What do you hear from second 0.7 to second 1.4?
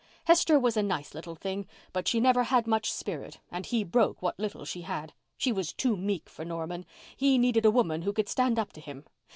a nice little